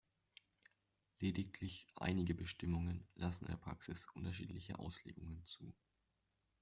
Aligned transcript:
Lediglich 1.19 1.85
einige 1.93 2.33
Bestimmungen 2.33 3.07
lassen 3.13 3.45
in 3.45 3.51
der 3.51 3.57
Praxis 3.59 4.07
unterschiedliche 4.15 4.79
Auslegungen 4.79 5.45
zu. 5.45 5.75